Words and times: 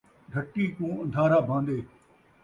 ڈھٹی 0.31 0.65
کوں 0.75 0.93
ان٘دھارا 1.01 1.39
بھان٘دے 1.47 1.77